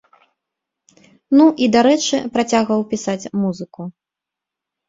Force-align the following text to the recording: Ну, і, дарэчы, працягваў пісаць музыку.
Ну, 1.37 1.43
і, 1.63 1.65
дарэчы, 1.75 2.17
працягваў 2.39 2.81
пісаць 2.95 3.29
музыку. 3.43 3.81